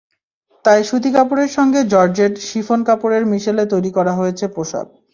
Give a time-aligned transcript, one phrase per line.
[0.65, 4.87] তাই সুতি কাপড়ের সঙ্গে জর্জেট, শিফন কাপড়ের মিশেলে তৈরি করা হয়েছে পোশাক।